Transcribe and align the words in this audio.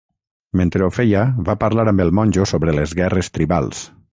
Mentre 0.61 0.85
ho 0.85 0.87
feia, 0.95 1.21
va 1.49 1.55
parlar 1.65 1.85
amb 1.91 2.05
el 2.07 2.15
monjo 2.21 2.49
sobre 2.53 2.77
les 2.79 2.99
guerres 3.03 3.31
tribals. 3.39 3.89